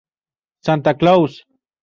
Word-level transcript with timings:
Santa 0.65 0.97
Claus". 0.97 1.45